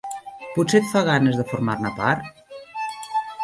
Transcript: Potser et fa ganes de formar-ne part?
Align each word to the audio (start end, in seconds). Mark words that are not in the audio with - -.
Potser 0.55 0.77
et 0.83 0.87
fa 0.93 1.03
ganes 1.11 1.37
de 1.41 1.47
formar-ne 1.51 1.95
part? 2.01 2.35